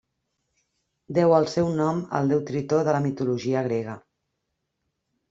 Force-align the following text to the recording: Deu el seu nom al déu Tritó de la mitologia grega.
Deu 1.17 1.33
el 1.39 1.43
seu 1.51 1.69
nom 1.79 1.99
al 2.19 2.31
déu 2.33 2.41
Tritó 2.47 2.79
de 2.89 2.97
la 2.97 3.03
mitologia 3.05 3.63
grega. 3.69 3.95